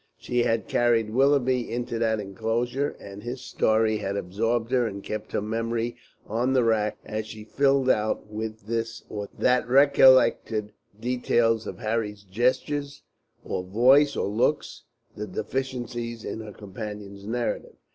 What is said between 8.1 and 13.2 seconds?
with this or that recollected detail of Harry's gestures,